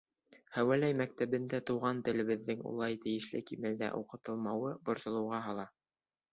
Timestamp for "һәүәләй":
0.53-0.95